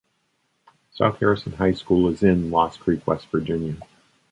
[0.89, 3.77] South Harrison High School is in Lost Creek, West Virginia.